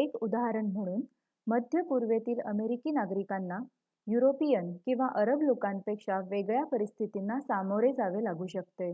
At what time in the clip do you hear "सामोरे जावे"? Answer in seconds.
7.40-8.22